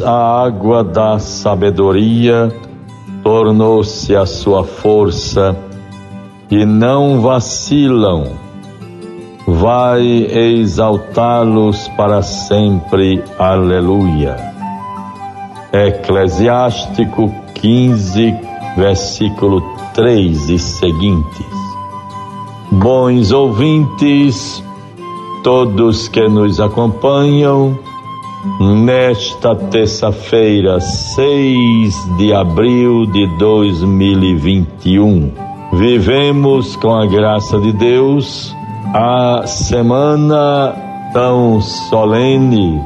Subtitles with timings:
[0.00, 2.52] a água da sabedoria
[3.22, 5.56] tornou-se a sua força
[6.50, 8.26] e não vacilam.
[9.46, 13.22] Vai exaltá-los para sempre.
[13.38, 14.36] Aleluia.
[15.72, 18.34] Eclesiástico 15,
[18.76, 19.62] versículo
[19.94, 21.46] 3 e seguintes.
[22.70, 24.62] Bons ouvintes,
[25.42, 27.78] todos que nos acompanham,
[28.60, 35.32] nesta terça-feira, 6 de abril de 2021.
[35.72, 38.54] Vivemos com a graça de Deus
[38.94, 40.74] a semana
[41.12, 42.80] tão solene,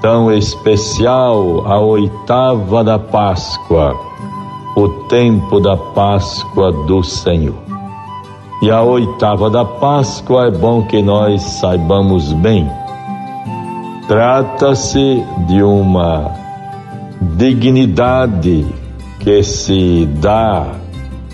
[0.00, 3.94] tão especial, a oitava da Páscoa,
[4.76, 7.62] o tempo da Páscoa do Senhor.
[8.62, 12.66] E a oitava da Páscoa é bom que nós saibamos bem
[14.06, 16.30] Trata-se de uma
[17.38, 18.66] dignidade
[19.18, 20.72] que se dá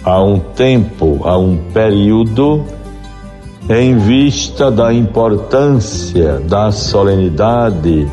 [0.05, 2.65] a um tempo, a um período,
[3.69, 8.07] em vista da importância, da solenidade,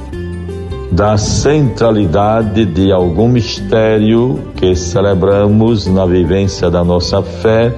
[0.91, 7.75] da centralidade de algum mistério que celebramos na vivência da nossa fé,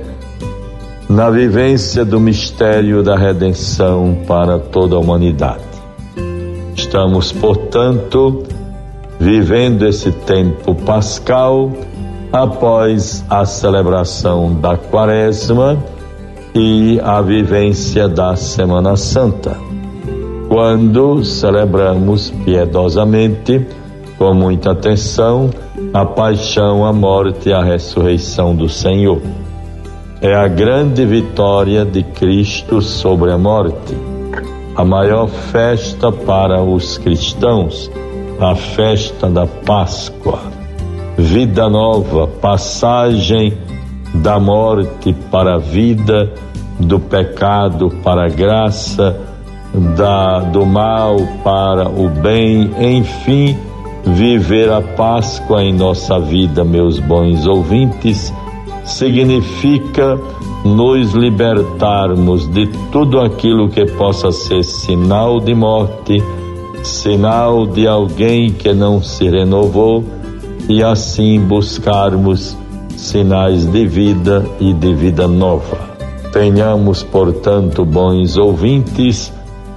[1.10, 5.69] na vivência do mistério da redenção para toda a humanidade.
[6.80, 8.42] Estamos, portanto,
[9.20, 11.74] vivendo esse tempo pascal
[12.32, 15.78] após a celebração da Quaresma
[16.56, 19.58] e a vivência da Semana Santa,
[20.48, 23.68] quando celebramos piedosamente,
[24.18, 25.50] com muita atenção,
[25.94, 29.22] a paixão, a morte e a ressurreição do Senhor.
[30.22, 34.19] É a grande vitória de Cristo sobre a morte
[34.80, 37.92] a maior festa para os cristãos,
[38.40, 40.40] a festa da Páscoa.
[41.18, 43.58] Vida nova, passagem
[44.14, 46.34] da morte para a vida,
[46.80, 49.20] do pecado para a graça,
[49.98, 53.58] da, do mal para o bem, enfim,
[54.06, 58.34] viver a Páscoa em nossa vida, meus bons ouvintes,
[58.86, 60.18] significa
[60.70, 66.24] nos libertarmos de tudo aquilo que possa ser sinal de morte,
[66.84, 70.04] sinal de alguém que não se renovou
[70.68, 72.56] e assim buscarmos
[72.96, 75.90] sinais de vida e de vida nova.
[76.32, 79.34] Tenhamos, portanto, bons ouvintes,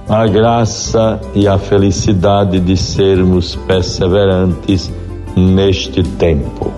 [0.07, 4.91] a graça e a felicidade de sermos perseverantes
[5.35, 6.71] neste tempo.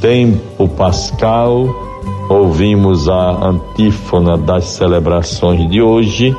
[0.00, 1.85] Tempo pascal
[2.28, 6.36] ouvimos a antífona das celebrações de hoje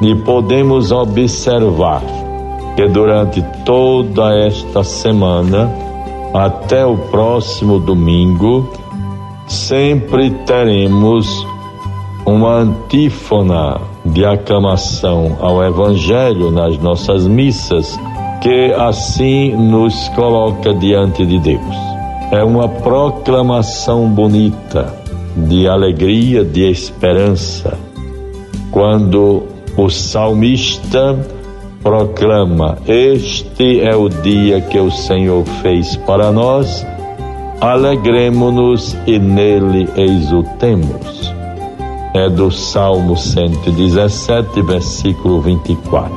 [0.00, 2.02] e podemos observar
[2.74, 5.70] que durante toda esta semana,
[6.32, 8.68] até o próximo domingo,
[9.46, 11.46] sempre teremos
[12.24, 17.98] uma antífona de aclamação ao Evangelho nas nossas missas,
[18.40, 21.76] que assim nos coloca diante de Deus.
[22.32, 24.99] É uma proclamação bonita
[25.36, 27.78] de alegria, de esperança,
[28.70, 29.44] quando
[29.76, 31.18] o salmista
[31.82, 36.86] proclama: Este é o dia que o Senhor fez para nós,
[37.60, 41.32] alegremos-nos e nele exultemos.
[42.12, 46.12] É do Salmo 117, versículo 24.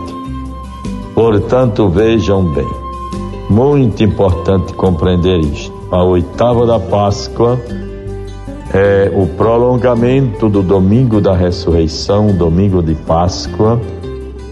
[1.13, 2.67] Portanto, vejam bem,
[3.47, 5.71] muito importante compreender isto.
[5.91, 7.59] A oitava da Páscoa
[8.73, 13.79] é o prolongamento do domingo da ressurreição, domingo de Páscoa,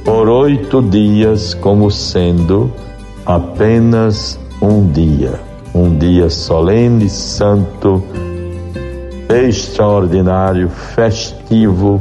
[0.05, 2.71] por oito dias, como sendo
[3.25, 5.39] apenas um dia,
[5.73, 8.03] um dia solene, santo,
[9.27, 11.99] extraordinário, festivo,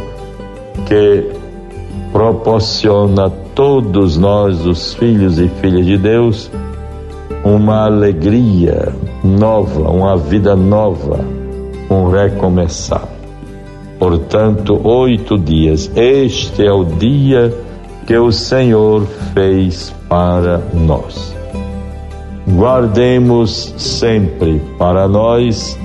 [0.87, 1.27] que
[2.13, 6.51] proporciona a todos nós, os filhos e filhas de Deus,
[7.45, 8.95] uma alegria
[9.25, 11.40] nova, uma vida nova
[11.91, 13.09] um recomeçar.
[13.99, 15.91] Portanto, oito dias.
[15.95, 17.53] Este é o dia
[18.07, 21.35] que o Senhor fez para nós.
[22.49, 25.79] Guardemos sempre para nós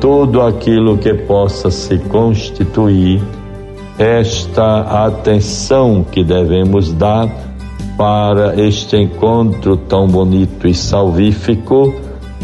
[0.00, 3.20] tudo aquilo que possa se constituir
[3.98, 7.28] esta atenção que devemos dar
[7.96, 11.92] para este encontro tão bonito e salvífico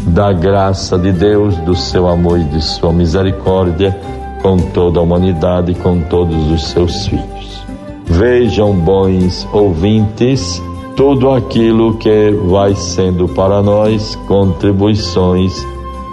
[0.07, 3.97] da graça de Deus, do seu amor e de sua misericórdia
[4.41, 7.65] com toda a humanidade e com todos os seus filhos.
[8.05, 10.61] Vejam, bons ouvintes,
[10.95, 15.65] tudo aquilo que vai sendo para nós contribuições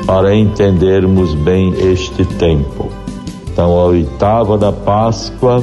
[0.06, 2.88] para entendermos bem este tempo.
[3.52, 5.62] Então, a oitava da Páscoa,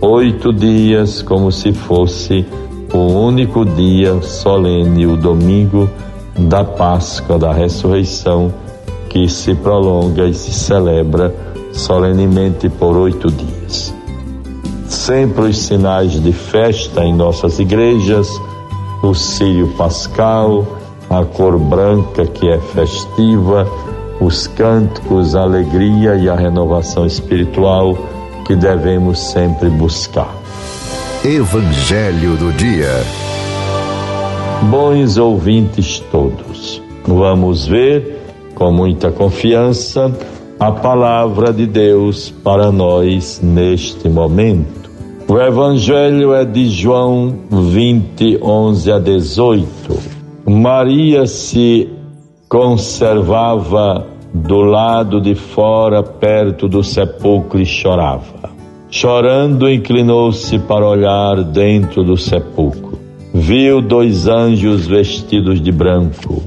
[0.00, 2.44] oito dias como se fosse
[2.92, 5.88] o único dia solene, o domingo
[6.38, 8.52] da Páscoa, da ressurreição,
[9.08, 11.34] que se prolonga e se celebra
[11.72, 13.94] solenemente por oito dias.
[14.86, 18.28] Sempre os sinais de festa em nossas igrejas,
[19.02, 20.66] o Sírio Pascal,
[21.10, 23.66] a cor branca que é festiva,
[24.20, 27.96] os cânticos, a alegria e a renovação espiritual
[28.46, 30.34] que devemos sempre buscar.
[31.24, 33.27] Evangelho do Dia.
[34.62, 38.18] Bons ouvintes todos, vamos ver
[38.56, 40.12] com muita confiança
[40.58, 44.90] a palavra de Deus para nós neste momento.
[45.28, 49.68] O Evangelho é de João 20, 11 a 18.
[50.44, 51.88] Maria se
[52.48, 58.50] conservava do lado de fora, perto do sepulcro, e chorava.
[58.90, 63.07] Chorando, inclinou-se para olhar dentro do sepulcro.
[63.32, 66.42] Viu dois anjos vestidos de branco,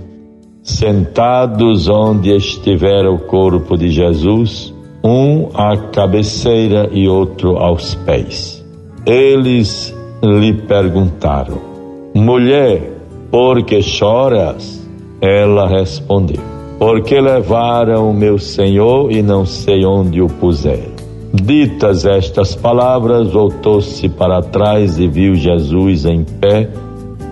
[0.64, 4.74] sentados onde estivera o corpo de Jesus,
[5.04, 8.66] um à cabeceira e outro aos pés.
[9.06, 11.60] Eles lhe perguntaram:
[12.16, 12.92] Mulher,
[13.30, 14.82] por que choras?
[15.22, 16.42] Ela respondeu:
[16.80, 20.91] Porque levaram o meu Senhor e não sei onde o puseram.
[21.34, 26.70] Ditas estas palavras, voltou-se para trás e viu Jesus em pé,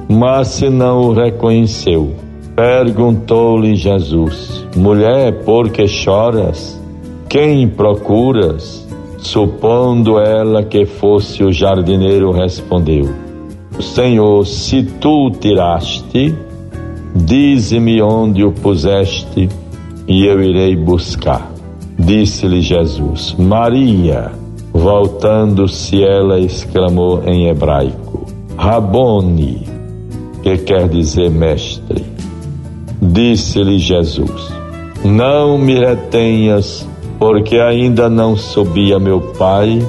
[0.07, 2.13] mas se não o reconheceu.
[2.55, 6.79] Perguntou-lhe Jesus: Mulher, por que choras?
[7.27, 8.87] Quem procuras?
[9.17, 13.09] Supondo ela que fosse o jardineiro, respondeu:
[13.81, 16.33] Senhor, se tu o tiraste,
[17.13, 19.49] dize-me onde o puseste
[20.07, 21.48] e eu irei buscar.
[21.99, 24.31] Disse-lhe Jesus: Maria.
[24.71, 28.25] Voltando-se, ela exclamou em hebraico:
[28.57, 29.67] Rabone,
[30.41, 32.05] que quer dizer mestre.
[33.01, 34.49] Disse-lhe Jesus:
[35.03, 36.87] Não me retenhas,
[37.17, 39.85] porque ainda não subi a meu Pai,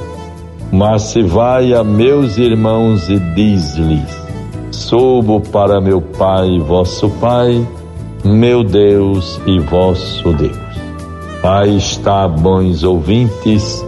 [0.73, 4.21] mas se vai a meus irmãos e diz-lhes:
[4.73, 7.65] Subo para meu Pai, vosso Pai,
[8.25, 10.70] meu Deus e vosso Deus.
[11.43, 13.85] Aí está, bons ouvintes,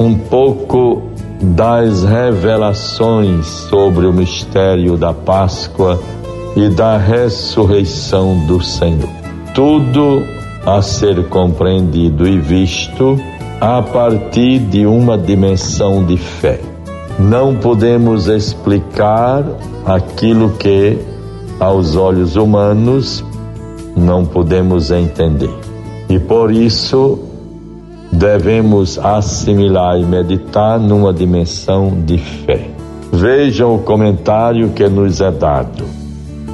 [0.00, 1.02] um pouco
[1.40, 6.00] das revelações sobre o mistério da Páscoa
[6.56, 9.08] e da ressurreição do Senhor.
[9.54, 10.22] Tudo
[10.66, 13.18] a ser compreendido e visto
[13.60, 16.60] a partir de uma dimensão de fé.
[17.18, 19.44] Não podemos explicar
[19.86, 20.98] aquilo que,
[21.60, 23.24] aos olhos humanos,
[23.96, 25.69] não podemos entender.
[26.10, 27.20] E por isso
[28.12, 32.68] devemos assimilar e meditar numa dimensão de fé.
[33.12, 35.84] Vejam o comentário que nos é dado.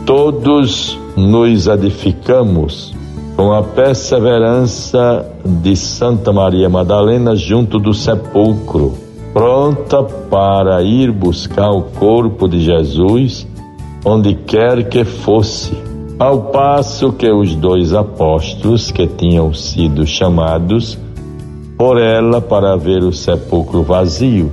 [0.05, 2.95] Todos nos edificamos
[3.35, 8.95] com a perseverança de Santa Maria Madalena junto do sepulcro,
[9.33, 13.47] pronta para ir buscar o corpo de Jesus
[14.05, 15.86] onde quer que fosse
[16.19, 20.99] ao passo que os dois apóstolos que tinham sido chamados
[21.77, 24.51] por ela para ver o sepulcro vazio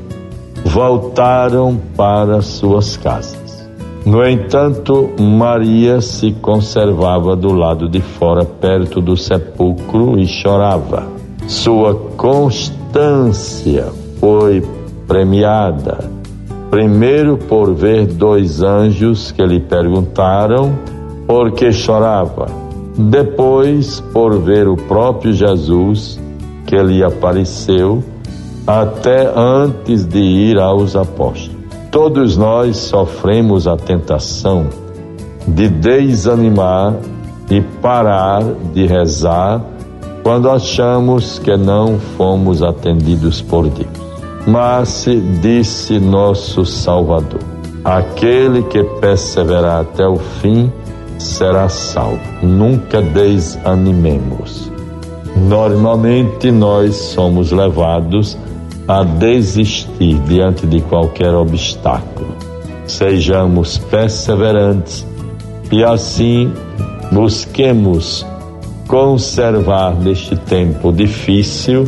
[0.65, 3.70] voltaram para suas casas.
[4.05, 11.08] No entanto, Maria se conservava do lado de fora, perto do sepulcro, e chorava.
[11.48, 13.86] Sua constância
[14.20, 14.62] foi
[15.08, 16.10] premiada,
[16.70, 20.74] primeiro por ver dois anjos que lhe perguntaram
[21.34, 22.46] porque chorava.
[22.96, 26.22] Depois, por ver o próprio Jesus
[26.68, 28.04] que lhe apareceu,
[28.68, 31.58] até antes de ir aos apóstolos.
[31.90, 34.68] Todos nós sofremos a tentação
[35.48, 36.98] de desanimar
[37.50, 39.60] e parar de rezar
[40.22, 43.90] quando achamos que não fomos atendidos por Deus.
[44.46, 45.08] Mas
[45.42, 47.42] disse nosso Salvador:
[47.84, 50.72] aquele que perseverar até o fim,
[51.24, 52.20] será salvo.
[52.42, 54.72] Nunca desanimemos.
[55.36, 58.38] Normalmente nós somos levados
[58.88, 62.36] a desistir diante de qualquer obstáculo.
[62.86, 65.06] Sejamos perseverantes
[65.72, 66.51] e assim
[67.12, 68.25] busquemos
[68.88, 71.88] conservar neste tempo difícil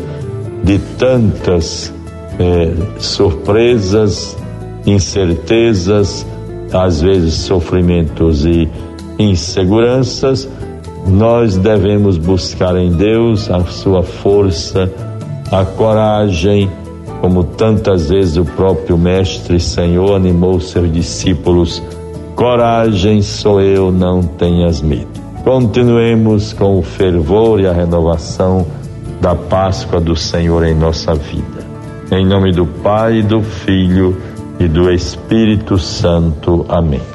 [0.64, 1.94] de tantas
[2.40, 4.36] eh, surpresas,
[4.86, 6.26] incertezas,
[6.74, 8.70] às vezes sofrimentos e
[9.18, 10.48] inseguranças,
[11.08, 14.92] nós devemos buscar em Deus a sua força,
[15.52, 16.70] a coragem,
[17.22, 21.82] como tantas vezes o próprio Mestre Senhor animou seus discípulos:
[22.36, 25.08] coragem sou eu, não tenhas medo.
[25.44, 28.66] Continuemos com o fervor e a renovação
[29.22, 31.64] da Páscoa do Senhor em nossa vida.
[32.12, 34.18] Em nome do Pai, do Filho
[34.60, 36.66] e do Espírito Santo.
[36.68, 37.15] Amém.